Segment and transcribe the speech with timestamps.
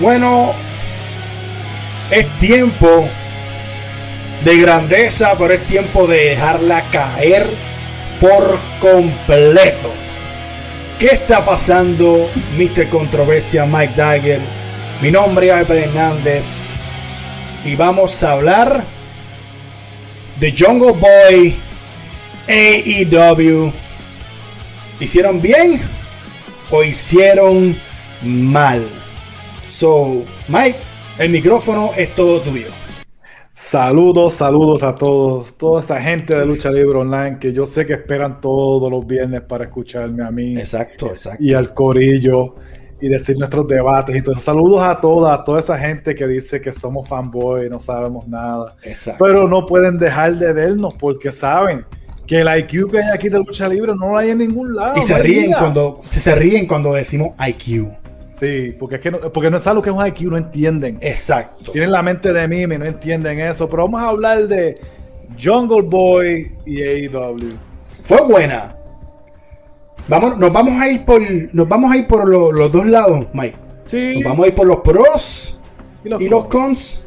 [0.00, 0.54] Bueno,
[2.10, 3.06] es tiempo
[4.42, 7.46] de grandeza, pero es tiempo de dejarla caer
[8.18, 9.92] por completo.
[10.98, 12.88] ¿Qué está pasando, Mr.
[12.88, 14.40] Controversia Mike Dagger?
[15.02, 16.64] Mi nombre es Albert Hernández
[17.66, 18.82] y vamos a hablar
[20.38, 21.56] de Jungle Boy
[22.48, 23.70] AEW.
[24.98, 25.82] ¿Hicieron bien
[26.70, 27.78] o hicieron
[28.22, 28.99] mal?
[29.70, 30.78] So, Mike,
[31.20, 32.66] el micrófono es todo tuyo.
[33.54, 37.92] Saludos, saludos a todos, toda esa gente de Lucha Libre Online que yo sé que
[37.92, 40.58] esperan todos los viernes para escucharme a mí.
[40.58, 41.42] Exacto, exacto.
[41.42, 42.56] Y al Corillo
[43.00, 44.34] y decir nuestros debates todo.
[44.34, 48.74] Saludos a toda, a toda esa gente que dice que somos fanboy, no sabemos nada.
[48.82, 49.24] Exacto.
[49.24, 51.84] Pero no pueden dejar de vernos porque saben
[52.26, 54.98] que el IQ que hay aquí de Lucha Libre no lo hay en ningún lado.
[54.98, 57.99] Y se ríen cuando se ríen cuando decimos IQ.
[58.40, 60.96] Sí, porque es que no, porque no es algo que es un IQ, no entienden.
[61.02, 61.72] Exacto.
[61.72, 63.68] Tienen la mente de mí y no entienden eso.
[63.68, 64.74] Pero vamos a hablar de
[65.40, 67.36] Jungle Boy y AEW.
[68.02, 68.74] Fue buena.
[70.08, 71.20] Vamos, nos vamos a ir por,
[71.52, 73.56] nos vamos a ir por lo- los dos lados, Mike.
[73.86, 74.14] Sí.
[74.14, 75.60] Nos vamos a ir por los pros
[76.04, 77.04] y los, y los cons.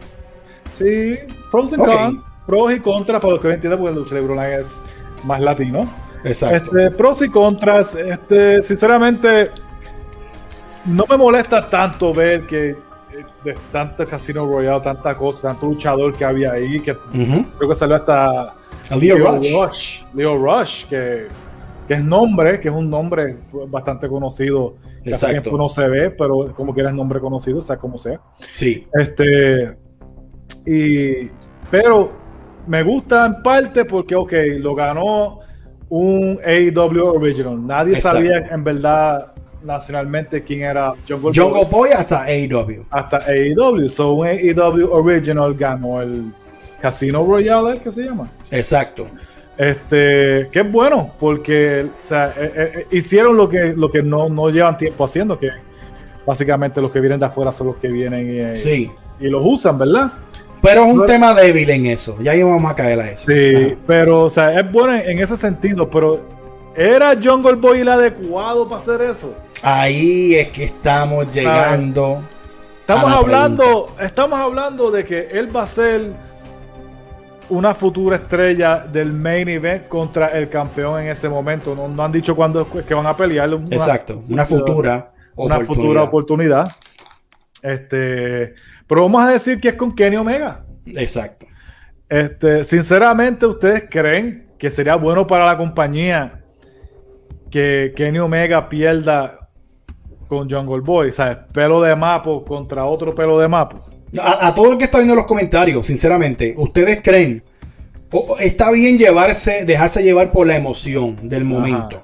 [0.76, 1.16] Sí,
[1.52, 1.86] pros Ok.
[1.86, 2.24] cons.
[2.46, 4.82] Pros y contras, para los que no entienden, porque el Online es
[5.24, 5.90] más latino.
[6.26, 6.78] Exacto.
[6.78, 9.46] Este, pros y contras, este, sinceramente,
[10.86, 12.76] no me molesta tanto ver que eh,
[13.44, 17.96] de tanta Casino Royale, tanta cosa, tanto luchador que había ahí, que creo que salió
[17.96, 18.56] hasta
[19.00, 20.04] Leo Rush.
[20.14, 21.28] Leo Rush, que,
[21.88, 25.42] que es nombre, que es un nombre bastante conocido, que hace Exacto.
[25.42, 28.20] tiempo no se ve, pero como quiera es nombre conocido, sea como sea.
[28.54, 28.88] Sí.
[28.94, 29.78] Este,
[30.66, 31.30] y,
[31.70, 32.12] pero
[32.68, 35.40] me gusta en parte porque, ok, lo ganó
[35.90, 37.66] un AEW Original.
[37.66, 38.18] Nadie Exacto.
[38.18, 39.33] sabía en verdad
[39.64, 42.86] nacionalmente quién era Jungle, Jungle Boy Boy hasta AEW.
[42.90, 43.88] hasta AEW.
[43.90, 46.26] So, un AEW Original ganó el
[46.82, 47.80] Casino Royale.
[47.82, 48.30] ¿qué se llama?
[48.52, 49.08] Exacto.
[49.58, 54.02] Este, que es bueno, porque o sea, eh, eh, eh, hicieron lo que, lo que
[54.02, 55.50] no, no llevan tiempo haciendo, que
[56.26, 58.90] básicamente los que vienen de afuera son los que vienen y, Sí.
[59.20, 60.12] y los usan, ¿verdad?
[60.62, 62.18] Pero es un tema débil en eso.
[62.22, 63.32] Ya íbamos a caer a eso.
[63.32, 63.76] Sí, Ajá.
[63.86, 66.20] pero, o sea, es bueno en, en ese sentido, pero
[66.76, 69.36] ¿era Jungle Boy el adecuado para hacer eso?
[69.64, 72.22] Ahí es que estamos llegando.
[72.82, 76.12] Estamos hablando, estamos hablando de que él va a ser
[77.50, 81.76] una futura estrella del main event contra el campeón en ese momento.
[81.76, 83.54] No, no han dicho cuándo es que van a pelear.
[83.54, 84.18] Una- Exacto.
[84.30, 85.66] Una futura una oportunidad.
[85.66, 86.72] futura oportunidad.
[87.62, 88.54] Este,
[88.86, 90.66] pero vamos a decir que es con Kenny Omega.
[90.86, 91.46] Exacto.
[92.10, 96.42] Este, sinceramente, ¿ustedes creen que sería bueno para la compañía
[97.50, 99.43] que Kenny Omega pierda
[100.38, 101.12] con Jungle Boy?
[101.12, 101.38] ¿Sabes?
[101.52, 103.80] Pelo de mapo contra otro pelo de mapo.
[104.20, 107.44] A, a todo el que está viendo los comentarios, sinceramente, ¿ustedes creen?
[108.12, 112.04] o- o está bien llevarse, dejarse llevar por la emoción del momento.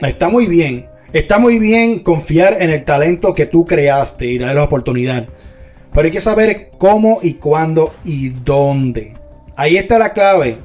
[0.00, 0.86] Está muy bien.
[1.12, 5.28] Está muy bien confiar en el talento que tú creaste y darle la oportunidad.
[5.92, 9.14] Pero hay que saber cómo y cuándo y dónde.
[9.56, 10.58] Ahí está la clave.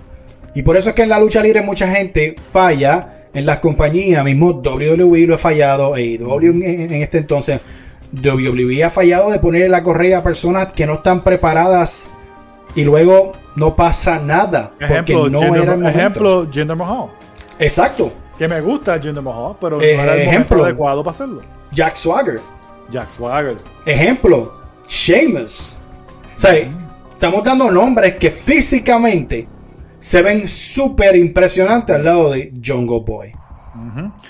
[0.55, 4.23] Y por eso es que en la lucha libre mucha gente falla en las compañías.
[4.25, 5.93] Mismo WWE lo ha fallado.
[5.95, 7.59] AEW en, en este entonces.
[8.13, 12.11] WWE ha fallado de ponerle la correa a personas que no están preparadas.
[12.75, 14.71] Y luego no pasa nada.
[14.79, 15.99] Ejemplo, porque no Jinder, era el momento.
[15.99, 17.05] ejemplo, Jinder Mahal.
[17.59, 18.11] Exacto.
[18.37, 20.63] Que me gusta Jinder Mahal, pero no Eh, era el ejemplo.
[20.63, 21.41] adecuado para hacerlo.
[21.71, 22.39] Jack Swagger.
[22.89, 23.57] Jack Swagger.
[23.85, 24.53] Ejemplo,
[24.87, 25.79] Sheamus.
[26.35, 26.53] O sea,
[27.13, 29.47] estamos dando nombres que físicamente
[30.01, 33.31] se ven súper impresionantes al lado de Jungle Boy.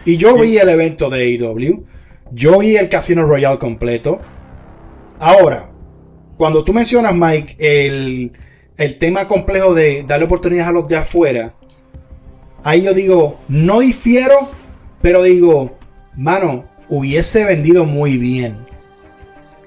[0.06, 1.86] Y yo vi el evento de AEW.
[2.32, 4.20] Yo vi el Casino Royale completo.
[5.18, 5.72] Ahora,
[6.38, 8.34] cuando tú mencionas, Mike, el,
[8.78, 11.54] el tema complejo de darle oportunidades a los de afuera,
[12.64, 14.50] ahí yo digo, no difiero,
[15.02, 15.78] pero digo,
[16.16, 18.58] mano, hubiese vendido muy bien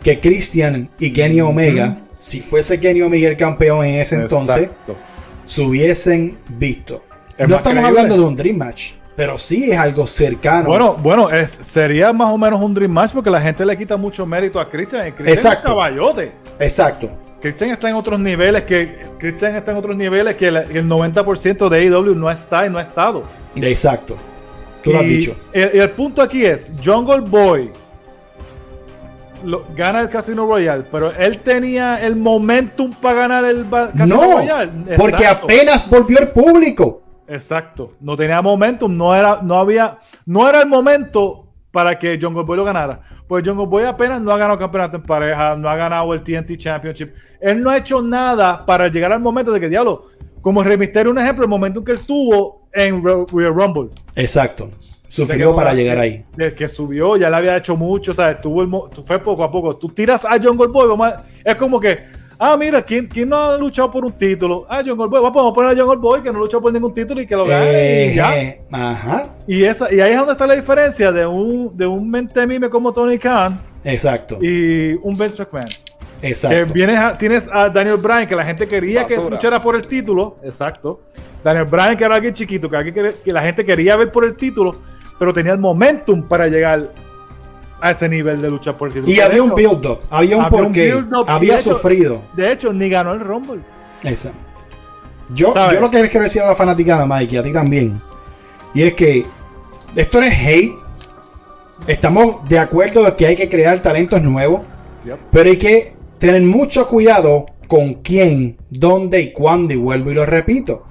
[0.03, 4.97] que Christian y Kenny Omega, si fuese Kenny Omega el campeón en ese entonces, Exacto.
[5.45, 7.03] Se hubiesen visto.
[7.37, 10.69] Es no estamos hablando de un Dream Match, pero sí es algo cercano.
[10.69, 13.97] Bueno, bueno, es, sería más o menos un Dream Match porque la gente le quita
[13.97, 15.11] mucho mérito a Christian.
[15.13, 15.69] Christian Exacto.
[15.69, 16.33] es caballote.
[16.59, 17.11] Exacto.
[17.41, 21.69] Christian está en otros niveles que Christian está en otros niveles que el, el 90%
[21.69, 23.25] de AEW no está y no ha estado.
[23.57, 24.17] Exacto.
[24.83, 25.37] Tú lo has dicho.
[25.53, 27.71] El, el punto aquí es, Jungle Boy
[29.45, 34.37] lo- gana el Casino Royale, pero él tenía el momentum para ganar el Casino No,
[34.39, 34.71] Royale.
[34.97, 35.45] porque Exacto.
[35.47, 37.03] apenas volvió el público.
[37.27, 37.93] Exacto.
[38.01, 42.57] No tenía momentum, no era, no había, no era el momento para que Jungle Boy
[42.57, 43.01] lo ganara.
[43.27, 46.57] Pues Jungle Boy apenas no ha ganado campeonato en pareja, no ha ganado el TNT
[46.59, 47.11] Championship.
[47.41, 50.07] Él no ha hecho nada para llegar al momento de que, diablo,
[50.43, 53.89] como Rey Mysterio, un ejemplo, el momento en que él tuvo en Royal Rumble.
[54.15, 54.71] Exacto.
[55.15, 56.25] Sufrió para llegar ahí.
[56.37, 59.51] El que subió, ya le había hecho mucho, o sea, tuvo el, fue poco a
[59.51, 59.77] poco.
[59.77, 60.89] Tú tiras a Jungle Boy,
[61.45, 64.67] es como que Ah, mira, ¿quién, ¿quién, no ha luchado por un título?
[64.69, 65.09] Ah, John Boy.
[65.09, 67.47] Vamos a poner a John Boy que no luchó por ningún título y que lo
[67.47, 68.39] gane y ya.
[68.39, 69.31] Eh, ajá.
[69.47, 72.69] Y, esa, y ahí es donde está la diferencia de un, de un mente mime
[72.69, 73.61] como Tony Khan.
[73.85, 74.39] Exacto.
[74.41, 75.69] Y un Vince McMahon.
[76.23, 76.57] Exacto.
[76.57, 80.39] Que vienes tienes a Daniel Bryan, que la gente quería que luchara por el título.
[80.43, 81.03] Exacto.
[81.43, 84.25] Daniel Bryan, que era alguien chiquito, que, alguien que, que la gente quería ver por
[84.25, 84.75] el título,
[85.19, 86.93] pero tenía el momentum para llegar
[87.81, 89.13] a ese nivel de lucha por el título.
[89.13, 92.23] Y había un build-up, había un porqué, había sufrido.
[92.35, 93.61] De hecho, ni ganó el Rumble.
[94.03, 94.33] Esa.
[95.35, 98.01] Yo, yo lo que les quiero decir a la fanaticada, Mike, y a ti también,
[98.75, 99.25] y es que
[99.95, 100.75] esto no es hate.
[101.87, 104.63] Estamos de acuerdo de que hay que crear talentos nuevos,
[105.31, 110.27] pero hay que tener mucho cuidado con quién, dónde y cuándo, y vuelvo y lo
[110.27, 110.87] repito.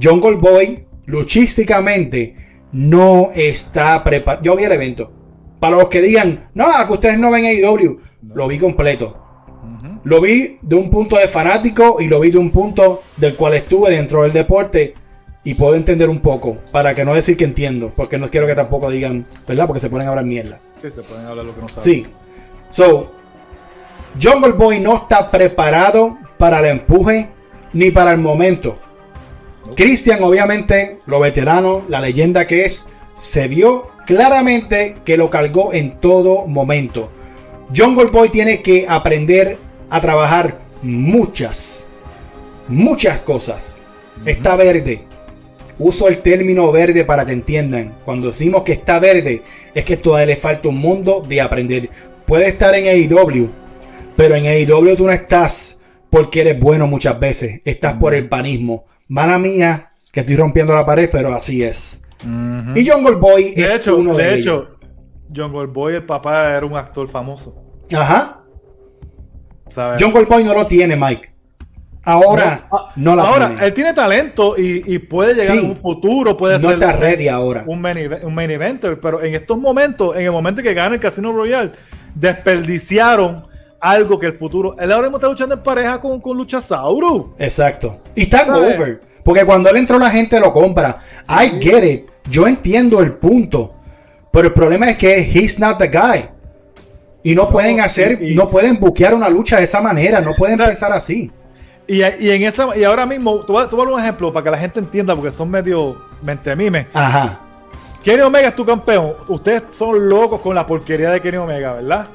[0.00, 2.36] John Goldboy, luchísticamente,
[2.72, 4.42] no está preparado.
[4.42, 5.12] Yo vi el evento.
[5.60, 8.00] Para los que digan, no, que ustedes no ven AEW,
[8.34, 9.22] lo vi completo.
[10.04, 13.54] Lo vi de un punto de fanático y lo vi de un punto del cual
[13.54, 14.94] estuve dentro del deporte
[15.42, 18.54] y puedo entender un poco, para que no decir que entiendo, porque no quiero que
[18.54, 19.66] tampoco digan, ¿verdad?
[19.66, 20.60] Porque se ponen a hablar mierda.
[20.80, 21.82] Sí, se pueden hablar lo que no saben.
[21.82, 22.06] Sí.
[22.70, 23.12] So,
[24.20, 27.28] Jungle Boy no está preparado para el empuje
[27.72, 28.78] ni para el momento.
[29.74, 35.98] Christian, obviamente, lo veterano, la leyenda que es, se vio claramente que lo cargó en
[35.98, 37.10] todo momento.
[37.74, 39.58] Jungle Boy tiene que aprender
[39.90, 41.88] a trabajar muchas,
[42.68, 43.82] muchas cosas.
[44.24, 45.02] Está verde.
[45.78, 47.94] Uso el término verde para que entiendan.
[48.04, 49.42] Cuando decimos que está verde,
[49.74, 51.90] es que todavía le falta un mundo de aprender.
[52.24, 53.48] Puede estar en AEW,
[54.16, 57.60] pero en AEW tú no estás porque eres bueno muchas veces.
[57.64, 58.84] Estás por el panismo.
[59.08, 62.04] Mala mía, que estoy rompiendo la pared, pero así es.
[62.74, 64.78] Y Jungle Boy de es hecho, uno de, de hecho,
[65.34, 67.54] Jungle Boy, el papá, era un actor famoso.
[67.94, 68.40] Ajá.
[69.68, 70.02] ¿Sabes?
[70.02, 71.36] Jungle Boy no lo tiene, Mike.
[72.08, 76.56] Ahora no, ah, la Ahora, él tiene talento y, puede llegar en un futuro, puede
[76.60, 77.64] no está ready ahora.
[77.66, 81.00] Un main, un main eventer, pero en estos momentos, en el momento que gana el
[81.00, 81.72] Casino Royal,
[82.14, 83.48] desperdiciaron
[83.90, 84.76] algo que el futuro.
[84.78, 86.46] Él ahora mismo está luchando en pareja con, con.
[87.38, 88.00] Exacto.
[88.14, 89.00] Y está over.
[89.24, 90.98] Porque cuando él entró la gente lo compra.
[91.28, 92.06] I get it.
[92.30, 93.74] Yo entiendo el punto.
[94.30, 96.28] Pero el problema es que he's not the guy.
[97.22, 100.20] Y no, pueden hacer, no pueden buquear una lucha de esa manera.
[100.20, 101.30] No pueden pensar así.
[101.88, 104.80] Y, en esa, y ahora mismo, tú vas, a un ejemplo para que la gente
[104.80, 106.86] entienda, porque son medio mente mimes.
[106.92, 107.40] Ajá.
[108.02, 109.14] Kenny Omega es tu campeón.
[109.28, 112.06] Ustedes son locos con la porquería de Kenny Omega, ¿verdad?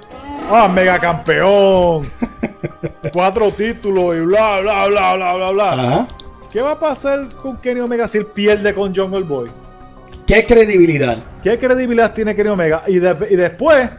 [0.53, 2.11] Ah, mega campeón.
[3.13, 5.71] Cuatro títulos y bla, bla, bla, bla, bla, bla.
[5.71, 6.07] Ajá.
[6.51, 9.49] ¿Qué va a pasar con Kenny Omega si él pierde con Jungle Boy?
[10.27, 11.23] ¿Qué credibilidad?
[11.41, 12.83] ¿Qué credibilidad tiene Kenny Omega?
[12.87, 13.89] Y, después,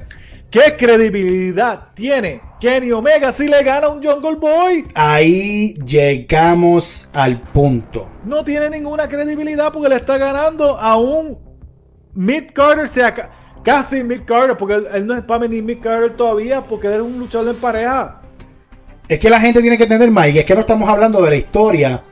[0.51, 4.89] ¿qué credibilidad tiene Kenny Omega si le gana un Jungle Boy?
[4.95, 8.09] Ahí llegamos al punto.
[8.27, 11.39] No tiene ninguna credibilidad porque le está ganando a un
[12.13, 13.15] Mid Carter, sea
[13.63, 17.01] casi Mid Carter, porque él, no es para ni Mid Carter todavía, porque él es
[17.01, 18.21] un luchador en pareja.
[19.09, 21.37] Es que la gente tiene que entender, Mike, es que no estamos hablando de la
[21.37, 22.03] historia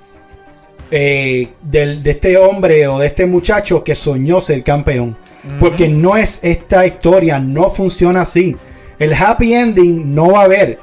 [0.91, 5.17] eh, de este hombre o de este muchacho que soñó ser campeón.
[5.59, 8.57] Porque no es esta historia, no funciona así.
[8.99, 10.79] El happy ending no va a haber.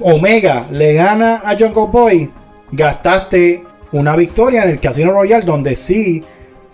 [0.00, 2.30] Omega le gana a Jungle Boy,
[2.70, 6.24] gastaste una victoria en el Casino Royal donde sí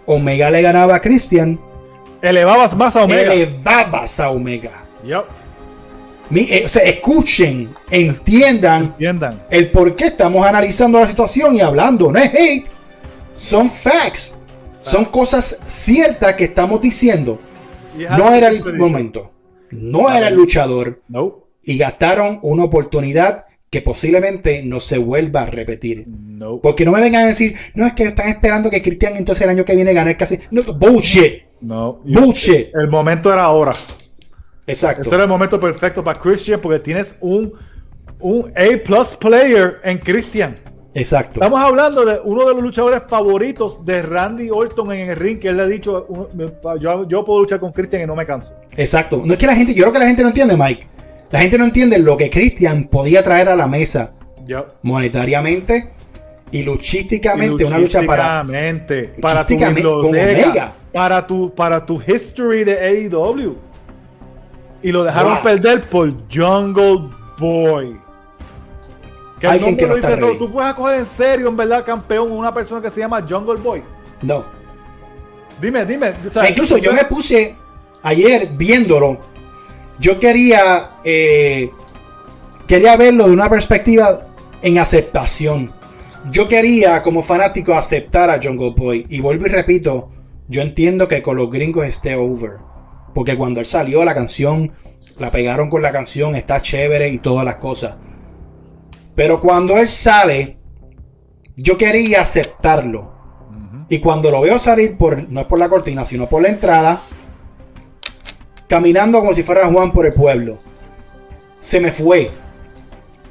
[0.07, 1.59] Omega le ganaba a Christian.
[2.23, 3.33] Elevabas más a Omega.
[3.33, 4.85] Elevabas a Omega.
[6.35, 12.13] Eh, o sea, escuchen, entiendan, entiendan el por qué estamos analizando la situación y hablando.
[12.13, 12.67] No es hate,
[13.35, 14.35] son facts.
[14.83, 17.39] Son cosas ciertas que estamos diciendo.
[18.17, 19.33] No era el momento.
[19.71, 21.03] No era el luchador.
[21.09, 21.45] No.
[21.63, 26.07] Y gastaron una oportunidad que posiblemente no se vuelva a repetir.
[26.09, 26.59] No.
[26.59, 29.51] Porque no me vengan a decir, no es que están esperando que Cristian entonces el
[29.51, 30.39] año que viene gane casi.
[30.51, 31.48] No, bullshit.
[31.61, 32.01] No.
[32.05, 32.75] Bullshit.
[32.75, 33.73] El momento era ahora.
[34.67, 35.03] Exacto.
[35.03, 37.55] Este era el momento perfecto para Christian porque tienes un,
[38.21, 40.57] un A player en Christian.
[40.95, 41.35] Exacto.
[41.35, 45.49] Estamos hablando de uno de los luchadores favoritos de Randy Orton en el ring, que
[45.49, 46.29] él le ha dicho,
[46.81, 48.53] yo, yo puedo luchar con Christian y no me canso.
[48.77, 49.23] Exacto.
[49.25, 50.87] No es que la gente, yo creo que la gente no entiende, Mike.
[51.31, 54.15] La gente no entiende lo que Christian podía traer a la mesa
[54.83, 55.93] monetariamente
[56.51, 58.45] y luchísticamente, una lucha para,
[59.21, 60.75] para con Omega.
[60.99, 63.57] Para tu, para tu history de AEW.
[64.83, 68.01] Y lo dejaron perder por Jungle Boy.
[69.39, 70.37] Que el nombre lo dice todo.
[70.37, 73.81] Tú puedes coger en serio, en verdad, campeón, una persona que se llama Jungle Boy.
[74.23, 74.45] No.
[75.61, 76.15] Dime, dime.
[76.49, 77.55] incluso yo me puse
[78.03, 79.19] ayer viéndolo.
[80.01, 80.95] Yo quería.
[81.05, 81.71] Eh,
[82.67, 84.27] quería verlo de una perspectiva
[84.63, 85.73] en aceptación.
[86.29, 89.07] Yo quería, como fanático, aceptar a Jungle Boy.
[89.09, 90.11] Y vuelvo y repito,
[90.49, 92.53] yo entiendo que con los gringos esté over.
[93.15, 94.73] Porque cuando él salió, la canción,
[95.19, 97.99] la pegaron con la canción, está chévere y todas las cosas.
[99.15, 100.59] Pero cuando él sale,
[101.57, 103.17] yo quería aceptarlo.
[103.91, 107.01] Y cuando lo veo salir, por, no es por la cortina, sino por la entrada,
[108.69, 110.59] caminando como si fuera Juan por el pueblo,
[111.61, 112.31] se me fue.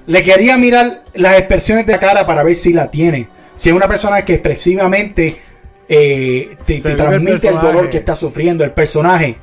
[0.08, 3.30] Le quería mirar las expresiones de la cara para ver si la tiene.
[3.56, 5.38] Si es una persona que expresivamente
[5.90, 9.38] eh, te, transmite el, dolor que está sufriendo el personaje.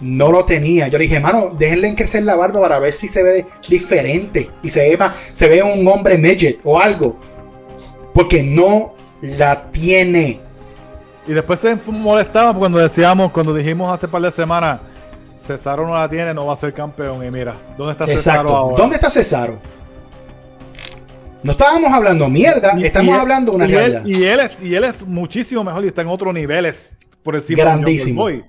[0.00, 0.88] No lo tenía.
[0.88, 4.48] Yo le dije, mano, déjenle crecer la barba para ver si se ve diferente.
[4.62, 7.16] Y se ve, se ve un hombre midget o algo.
[8.14, 10.40] Porque no la tiene.
[11.26, 14.80] Y después se molestaba cuando decíamos, cuando dijimos hace par de semanas,
[15.38, 17.26] Cesaro no la tiene, no va a ser campeón.
[17.26, 18.76] Y mira, ¿dónde está Cesaro ahora?
[18.78, 19.58] ¿Dónde está Cesaro?
[21.42, 24.04] No estábamos hablando mierda, estamos hablando una realidad.
[24.04, 27.62] y, él es, y él es muchísimo mejor y está en otros niveles por encima
[27.62, 28.26] Grandísimo.
[28.26, 28.44] de Boy.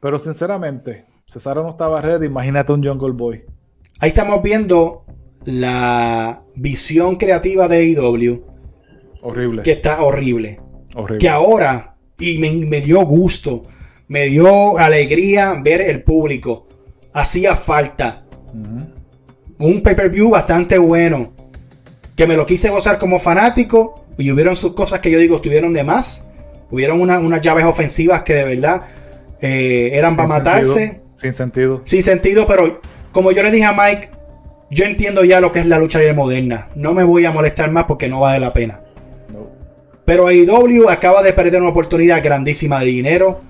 [0.00, 3.44] Pero sinceramente, Cesaro no estaba ready, imagínate un Jungle Boy.
[4.00, 5.04] Ahí estamos viendo
[5.44, 8.44] la visión creativa de AEW.
[9.22, 9.62] Horrible.
[9.62, 10.60] Que está horrible.
[10.94, 11.18] horrible.
[11.18, 13.62] Que ahora, y me, dio gusto,
[14.08, 16.68] me dio alegría ver el público.
[17.12, 18.26] Hacía falta.
[19.58, 21.41] Un pay-per-view bastante bueno
[22.16, 25.72] que me lo quise gozar como fanático y hubieron sus cosas que yo digo estuvieron
[25.72, 26.30] de más.
[26.70, 28.82] Hubieron unas llaves ofensivas que de verdad
[29.40, 31.00] eh, eran para matarse.
[31.16, 31.82] Sin sentido.
[31.84, 32.80] Sin sentido, pero
[33.12, 34.10] como yo le dije a Mike,
[34.70, 36.68] yo entiendo ya lo que es la lucha libre moderna.
[36.74, 38.80] No me voy a molestar más porque no vale la pena.
[40.04, 43.40] Pero AEW acaba de perder una oportunidad grandísima de dinero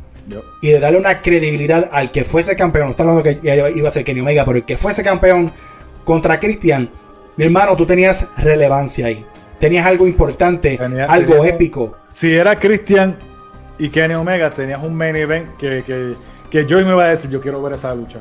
[0.61, 2.87] y de darle una credibilidad al que fuese campeón.
[2.87, 5.53] No está hablando que iba a ser Kenny Omega, pero el que fuese campeón
[6.05, 6.91] contra Christian
[7.37, 9.25] mi hermano, tú tenías relevancia ahí.
[9.59, 11.97] Tenías algo importante, algo épico.
[12.09, 13.17] Si era Christian
[13.79, 16.15] y Kenny Omega, tenías un main event que, que,
[16.51, 18.19] que yo me iba a decir, yo quiero ver esa lucha.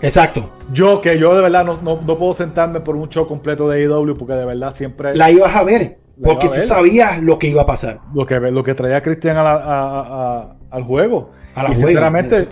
[0.00, 0.50] Exacto.
[0.72, 4.16] Yo, que yo de verdad no, no, puedo sentarme por un show completo de AEW
[4.16, 5.14] porque de verdad siempre...
[5.14, 8.00] La ibas a ver, porque tú sabías lo que iba a pasar.
[8.14, 11.32] Lo que, lo que traía Christian al juego.
[11.54, 12.48] A la y sinceramente,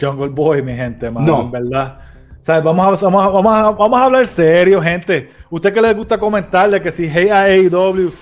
[0.00, 1.42] Jungle Boy, mi gente, no.
[1.42, 2.09] en verdad
[2.46, 5.30] Vamos a, vamos, a, hablar serio, gente.
[5.50, 8.12] Usted que le gusta comentarle que si hey a AEW,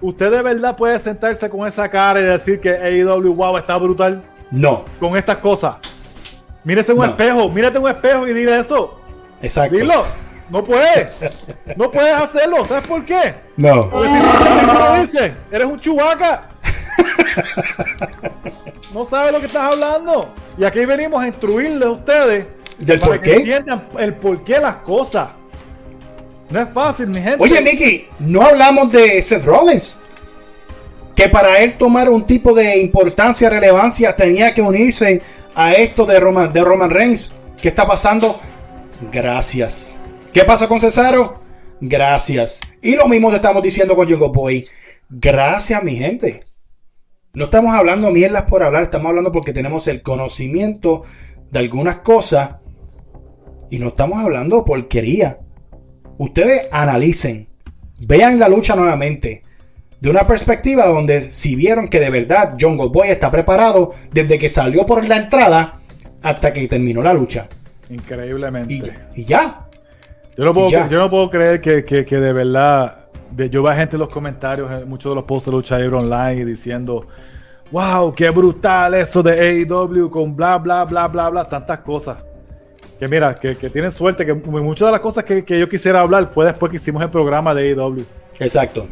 [0.00, 4.22] ¿usted de verdad puede sentarse con esa cara y decir que AEW, wow, está brutal?
[4.50, 4.84] No.
[5.00, 5.76] Con estas cosas.
[6.62, 9.00] Mírese un espejo, mírate un espejo y dile eso.
[9.42, 9.76] Exacto.
[9.76, 10.04] Dilo.
[10.48, 11.08] No puedes.
[11.76, 12.64] No puedes hacerlo.
[12.64, 13.34] ¿Sabes por qué?
[13.56, 13.90] No.
[13.90, 16.50] Porque si no lo dice, eres un chubaca.
[18.94, 20.28] no sabes lo que estás hablando.
[20.56, 22.46] Y aquí venimos a instruirles a ustedes
[22.78, 23.36] ¿Del por qué?
[23.36, 25.28] entiendan el por qué las cosas.
[26.50, 27.38] No es fácil, mi gente.
[27.40, 30.02] Oye, Mickey, no hablamos de Seth Rollins.
[31.14, 35.22] Que para él tomar un tipo de importancia, relevancia, tenía que unirse
[35.54, 37.34] a esto de Roman, de Roman Reigns.
[37.60, 38.38] ¿Qué está pasando?
[39.10, 39.98] Gracias.
[40.32, 41.40] ¿Qué pasa con Cesaro?
[41.80, 42.60] Gracias.
[42.82, 44.66] Y lo mismo te estamos diciendo con Jungle Boy.
[45.08, 46.44] Gracias, mi gente.
[47.32, 51.04] No estamos hablando mierdas por hablar, estamos hablando porque tenemos el conocimiento
[51.50, 52.56] de algunas cosas
[53.70, 55.38] y no estamos hablando porquería.
[56.18, 57.48] Ustedes analicen,
[58.00, 59.42] vean la lucha nuevamente.
[60.00, 64.48] De una perspectiva donde si vieron que de verdad John Boy está preparado desde que
[64.48, 65.80] salió por la entrada
[66.22, 67.48] hasta que terminó la lucha.
[67.88, 68.94] Increíblemente.
[69.14, 69.66] Y, ya.
[70.36, 73.06] Yo no puedo, yo no puedo creer que, de verdad.
[73.50, 76.44] Yo veo gente en los comentarios, en muchos de los posts de lucha libre online
[76.44, 77.06] diciendo:
[77.72, 82.18] Wow, qué brutal eso de AEW con bla, bla, bla, bla, bla, tantas cosas
[82.98, 86.30] que mira, que, que tienen suerte, que muchas de las cosas que, yo quisiera hablar
[86.32, 88.04] fue después que hicimos el programa de AEW.
[88.40, 88.86] Exacto.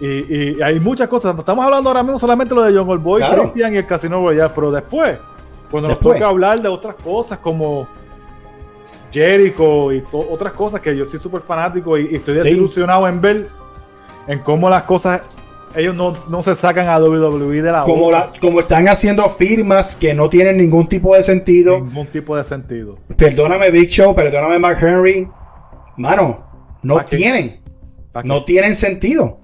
[0.00, 1.36] Y, hay muchas cosas.
[1.36, 4.70] Estamos hablando ahora mismo solamente lo de John Boy, Christian y el Casino Royale, pero
[4.70, 5.18] después,
[5.70, 7.88] cuando nos toca hablar de otras cosas como
[9.10, 13.48] Jericho y otras cosas que yo soy súper fanático y, estoy desilusionado en ver
[14.28, 15.22] en cómo las cosas
[15.78, 20.28] ellos no, se sacan a WWE de la como, como están haciendo firmas que no
[20.28, 21.80] tienen ningún tipo de sentido.
[21.80, 22.98] Ningún tipo de sentido.
[23.16, 25.28] Perdóname, Big Show, perdóname, Mark Henry.
[25.96, 26.44] Mano,
[26.82, 27.60] no tienen.
[28.24, 29.38] No tienen sentido.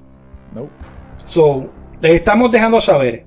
[0.52, 0.68] No.
[1.24, 3.26] So, les estamos dejando saber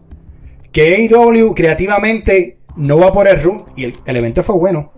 [0.74, 4.92] que AEW creativamente no va por el RU y el, el evento fue bueno.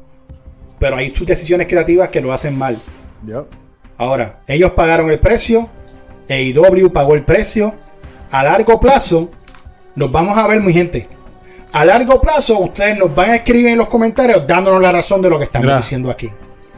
[0.79, 2.75] Pero hay sus decisiones creativas que lo hacen mal.
[3.27, 3.45] Yep.
[3.97, 5.69] Ahora, ellos pagaron el precio,
[6.27, 7.73] AEW pagó el precio.
[8.31, 9.29] A largo plazo,
[9.95, 11.07] nos vamos a ver, mi gente.
[11.71, 15.29] A largo plazo, ustedes nos van a escribir en los comentarios dándonos la razón de
[15.29, 16.29] lo que estamos diciendo aquí.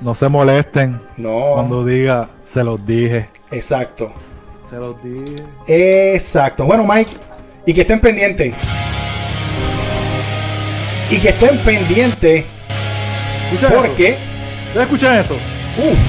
[0.01, 3.29] No se molesten No, cuando diga, se los dije.
[3.51, 4.11] exacto.
[4.69, 5.35] Se los dije.
[6.15, 6.63] Exacto.
[6.65, 7.11] Bueno, Mike,
[7.65, 8.53] y que estén pendientes.
[11.09, 12.45] Y que estén pendientes
[13.51, 13.81] ¿Escuchan eso?
[13.81, 14.17] porque
[14.67, 15.33] ¿Ustedes escuchan eso?
[15.33, 15.99] uf,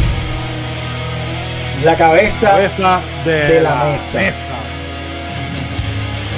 [1.85, 4.19] la cabeza, Cabeza de, de la la, mesa.
[4.19, 4.62] mesa.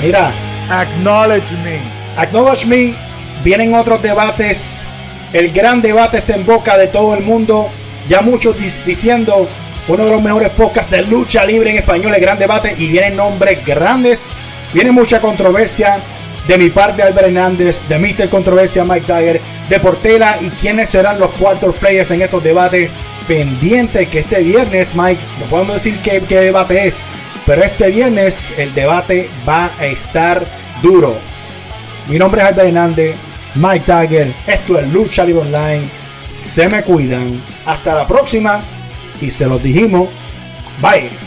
[0.02, 0.32] Mira,
[0.68, 1.80] Acknowledge me.
[2.16, 2.94] Acknowledge Me,
[3.42, 4.82] vienen otros debates.
[5.32, 7.68] El gran debate está en boca de todo el mundo.
[8.08, 9.48] Ya muchos diciendo
[9.88, 12.74] uno de los mejores podcasts de lucha libre en español, el gran debate.
[12.78, 14.30] Y vienen nombres grandes.
[14.72, 15.98] Viene mucha controversia
[16.48, 18.28] de mi parte, Albert Hernández, de Mr.
[18.28, 22.90] Controversia, Mike Dyer, de Portela y quiénes serán los quarter players en estos debates.
[23.26, 27.00] Pendiente que este viernes, Mike, no podemos decir qué, qué debate es,
[27.46, 30.44] pero este viernes el debate va a estar
[30.82, 31.16] duro.
[32.08, 33.16] Mi nombre es Albert Hernández,
[33.54, 35.88] Mike Tiger, esto es Lucha Libre Online.
[36.30, 37.40] Se me cuidan.
[37.64, 38.60] Hasta la próxima.
[39.20, 40.08] Y se los dijimos.
[40.80, 41.24] Bye.